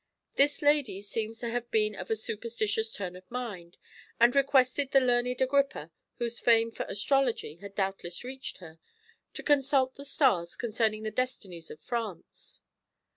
This 0.33 0.63
lady 0.63 0.99
seems 1.03 1.37
to 1.41 1.51
have 1.51 1.69
been 1.69 1.93
of 1.93 2.09
a 2.09 2.15
superstitious 2.15 2.91
turn 2.91 3.15
of 3.15 3.29
mind, 3.29 3.77
and 4.19 4.35
requested 4.35 4.89
the 4.89 4.99
learned 4.99 5.39
Agrippa, 5.39 5.91
whose 6.17 6.39
fame 6.39 6.71
for 6.71 6.87
astrology 6.89 7.57
had 7.57 7.75
doubtless 7.75 8.23
reached 8.23 8.57
her, 8.57 8.79
to 9.35 9.43
consult 9.43 9.97
the 9.97 10.05
stars 10.05 10.55
concerning 10.55 11.03
the 11.03 11.11
destinies 11.11 11.69
of 11.69 11.79
France. 11.79 12.61